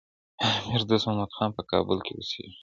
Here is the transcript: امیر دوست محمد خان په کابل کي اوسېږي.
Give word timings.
امیر 0.43 0.81
دوست 0.89 1.05
محمد 1.07 1.31
خان 1.37 1.49
په 1.57 1.63
کابل 1.71 1.97
کي 2.05 2.13
اوسېږي. 2.15 2.51